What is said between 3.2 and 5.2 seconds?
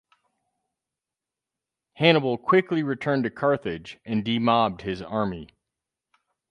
to Carthage and demobbed his